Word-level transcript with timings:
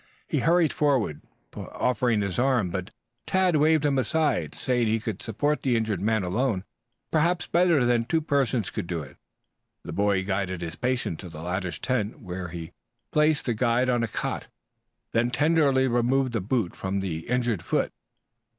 He 0.27 0.39
hurried 0.39 0.73
forward, 0.73 1.21
offering 1.55 2.21
his 2.21 2.39
arm, 2.39 2.71
but 2.71 2.89
Tad 3.27 3.57
waved 3.57 3.85
him 3.85 3.99
aside, 3.99 4.55
saying 4.55 4.87
he 4.87 4.99
could 4.99 5.21
support 5.21 5.61
the 5.61 5.77
injured 5.77 6.01
man 6.01 6.23
alone 6.23 6.63
perhaps 7.11 7.45
better 7.45 7.85
than 7.85 8.03
two 8.05 8.19
persons 8.19 8.71
could 8.71 8.87
do 8.87 9.03
it. 9.03 9.17
The 9.83 9.93
boy 9.93 10.25
guided 10.25 10.61
his 10.61 10.75
patient 10.75 11.19
to 11.19 11.29
the 11.29 11.43
latter's 11.43 11.77
tent 11.77 12.17
where 12.19 12.47
he 12.47 12.71
placed 13.11 13.45
the 13.45 13.53
guide 13.53 13.89
on 13.91 14.01
a 14.01 14.07
cot, 14.07 14.47
then 15.11 15.29
tenderly 15.29 15.87
removed 15.87 16.33
the 16.33 16.41
boot 16.41 16.75
from 16.75 17.01
the 17.01 17.29
injured 17.29 17.61
foot. 17.61 17.91